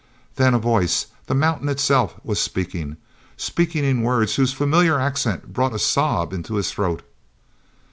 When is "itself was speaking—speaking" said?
1.69-3.83